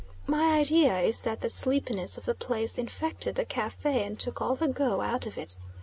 [0.25, 4.55] My idea is that the sleepiness of the place infected the cafe and took all
[4.55, 5.57] the go out of it.